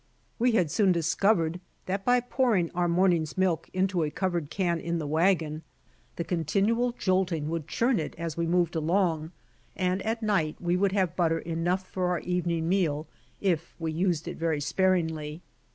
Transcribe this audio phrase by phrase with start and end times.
[0.39, 4.97] We had soon discovered that by pouring our morning's milk into a covered can in
[4.97, 5.61] the wagon,
[6.15, 9.31] the continual jolting w^ould churn it as we moved along,
[9.75, 13.05] and at night we would have butter enough for our evening meal
[13.41, 15.41] if we used it very spar ingly.